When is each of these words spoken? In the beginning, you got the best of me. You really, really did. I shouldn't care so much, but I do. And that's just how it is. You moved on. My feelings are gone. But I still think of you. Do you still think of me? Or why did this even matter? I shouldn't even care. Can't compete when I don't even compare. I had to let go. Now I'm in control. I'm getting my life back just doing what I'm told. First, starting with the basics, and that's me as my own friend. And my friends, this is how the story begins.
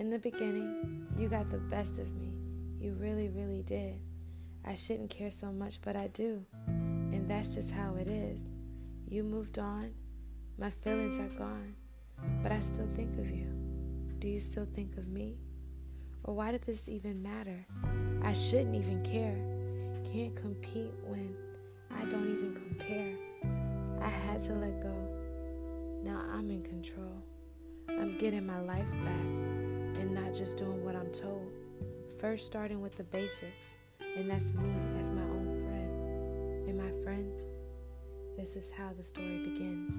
In 0.00 0.08
the 0.08 0.18
beginning, 0.18 1.06
you 1.18 1.28
got 1.28 1.50
the 1.50 1.58
best 1.58 1.98
of 1.98 2.10
me. 2.14 2.32
You 2.80 2.94
really, 2.94 3.28
really 3.28 3.60
did. 3.60 4.00
I 4.64 4.72
shouldn't 4.72 5.10
care 5.10 5.30
so 5.30 5.52
much, 5.52 5.78
but 5.82 5.94
I 5.94 6.06
do. 6.06 6.42
And 6.68 7.28
that's 7.28 7.54
just 7.54 7.70
how 7.70 7.96
it 7.96 8.08
is. 8.08 8.40
You 9.10 9.22
moved 9.22 9.58
on. 9.58 9.90
My 10.58 10.70
feelings 10.70 11.18
are 11.18 11.38
gone. 11.38 11.74
But 12.42 12.50
I 12.50 12.60
still 12.60 12.88
think 12.96 13.18
of 13.18 13.28
you. 13.28 13.44
Do 14.20 14.26
you 14.26 14.40
still 14.40 14.66
think 14.74 14.96
of 14.96 15.06
me? 15.06 15.36
Or 16.24 16.34
why 16.34 16.52
did 16.52 16.62
this 16.62 16.88
even 16.88 17.22
matter? 17.22 17.66
I 18.22 18.32
shouldn't 18.32 18.74
even 18.74 19.02
care. 19.02 19.36
Can't 20.10 20.34
compete 20.34 20.94
when 21.04 21.36
I 21.94 22.06
don't 22.06 22.24
even 22.24 22.54
compare. 22.54 23.16
I 24.00 24.08
had 24.08 24.40
to 24.44 24.54
let 24.54 24.82
go. 24.82 24.94
Now 26.02 26.22
I'm 26.32 26.50
in 26.50 26.62
control. 26.62 27.22
I'm 27.86 28.16
getting 28.16 28.46
my 28.46 28.60
life 28.62 28.90
back 29.04 29.39
just 30.40 30.56
doing 30.56 30.82
what 30.82 30.96
I'm 30.96 31.12
told. 31.12 31.52
First, 32.18 32.46
starting 32.46 32.80
with 32.80 32.96
the 32.96 33.02
basics, 33.02 33.76
and 34.16 34.30
that's 34.30 34.54
me 34.54 34.70
as 34.98 35.12
my 35.12 35.20
own 35.20 35.66
friend. 35.66 36.66
And 36.66 36.78
my 36.78 37.04
friends, 37.04 37.44
this 38.38 38.56
is 38.56 38.70
how 38.70 38.90
the 38.96 39.04
story 39.04 39.50
begins. 39.50 39.98